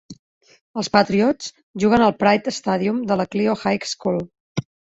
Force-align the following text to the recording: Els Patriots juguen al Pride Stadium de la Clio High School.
Els 0.81 0.89
Patriots 0.95 1.51
juguen 1.85 2.07
al 2.07 2.17
Pride 2.23 2.55
Stadium 2.57 3.05
de 3.13 3.21
la 3.23 3.29
Clio 3.37 3.57
High 3.63 3.89
School. 3.95 4.21